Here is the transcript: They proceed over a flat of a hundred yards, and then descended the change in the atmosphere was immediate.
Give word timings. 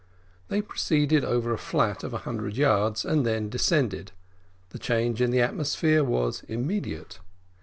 They 0.47 0.63
proceed 0.63 1.13
over 1.13 1.53
a 1.53 1.59
flat 1.59 2.03
of 2.03 2.11
a 2.11 2.17
hundred 2.25 2.57
yards, 2.57 3.05
and 3.05 3.23
then 3.23 3.49
descended 3.49 4.13
the 4.69 4.79
change 4.79 5.21
in 5.21 5.29
the 5.29 5.41
atmosphere 5.41 6.03
was 6.03 6.41
immediate. 6.47 7.19